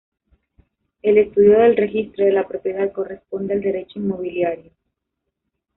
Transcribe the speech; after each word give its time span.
El 1.03 1.19
estudio 1.19 1.59
del 1.59 1.75
Registro 1.77 2.25
de 2.25 2.31
la 2.31 2.47
Propiedad 2.47 2.91
corresponde 2.91 3.53
al 3.53 3.61
derecho 3.61 3.99
inmobiliario. 3.99 4.71